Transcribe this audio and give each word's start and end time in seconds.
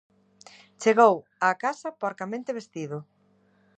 Chegou 0.81 1.15
á 1.47 1.49
casa 1.63 1.89
porcamente 2.01 2.55
vestido. 2.59 2.97